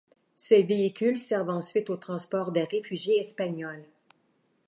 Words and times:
Ces 0.35 0.63
véhicules 0.63 1.19
servent 1.19 1.51
ensuite 1.51 1.91
au 1.91 1.95
transport 1.95 2.51
des 2.51 2.63
réfugiés 2.63 3.19
espagnols. 3.19 3.85